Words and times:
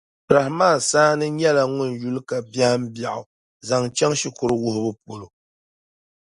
Rahman 0.35 0.77
Saani 0.89 1.25
nyɛla 1.37 1.63
ŋun 1.75 1.91
yuli 2.01 2.21
ka 2.29 2.37
biɛhim' 2.51 2.91
bɛɣu 2.95 3.21
zaŋ 3.67 3.83
chaŋ 3.97 4.11
shikuru 4.19 4.55
wuhibu 4.63 4.91
polo. 5.03 5.27